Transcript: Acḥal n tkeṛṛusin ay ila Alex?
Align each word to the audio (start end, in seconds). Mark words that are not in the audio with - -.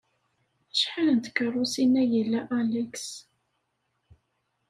Acḥal 0.71 1.07
n 1.11 1.19
tkeṛṛusin 1.19 1.93
ay 2.01 2.11
ila 2.21 2.41
Alex? 2.59 3.05